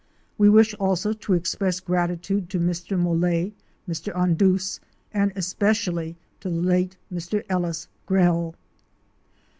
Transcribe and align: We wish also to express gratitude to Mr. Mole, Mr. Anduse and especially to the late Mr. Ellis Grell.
We 0.35 0.49
wish 0.49 0.73
also 0.79 1.13
to 1.13 1.33
express 1.33 1.79
gratitude 1.79 2.49
to 2.49 2.59
Mr. 2.59 2.97
Mole, 2.97 3.51
Mr. 3.87 4.11
Anduse 4.15 4.79
and 5.13 5.31
especially 5.35 6.15
to 6.39 6.49
the 6.49 6.55
late 6.59 6.97
Mr. 7.13 7.43
Ellis 7.49 7.87
Grell. 8.07 8.55